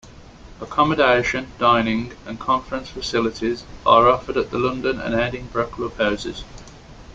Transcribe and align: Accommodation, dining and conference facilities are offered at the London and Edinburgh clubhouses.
Accommodation, 0.59 1.51
dining 1.59 2.13
and 2.25 2.39
conference 2.39 2.89
facilities 2.89 3.65
are 3.85 4.09
offered 4.09 4.35
at 4.35 4.49
the 4.49 4.57
London 4.57 4.99
and 4.99 5.13
Edinburgh 5.13 5.67
clubhouses. 5.67 6.43